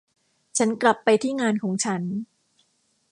[0.57, 2.01] ฉันกลับไปที่งานของฉัน